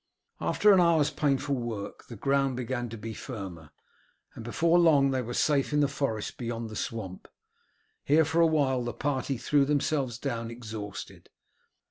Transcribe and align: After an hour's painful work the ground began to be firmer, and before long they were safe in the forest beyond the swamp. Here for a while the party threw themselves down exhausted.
After 0.39 0.73
an 0.73 0.79
hour's 0.79 1.11
painful 1.11 1.53
work 1.53 2.07
the 2.07 2.15
ground 2.15 2.55
began 2.57 2.89
to 2.89 2.97
be 2.97 3.13
firmer, 3.13 3.69
and 4.33 4.43
before 4.43 4.79
long 4.79 5.11
they 5.11 5.21
were 5.21 5.35
safe 5.35 5.73
in 5.73 5.79
the 5.81 5.87
forest 5.87 6.39
beyond 6.39 6.71
the 6.71 6.75
swamp. 6.75 7.27
Here 8.03 8.25
for 8.25 8.41
a 8.41 8.47
while 8.47 8.83
the 8.83 8.93
party 8.93 9.37
threw 9.37 9.63
themselves 9.63 10.17
down 10.17 10.49
exhausted. 10.49 11.29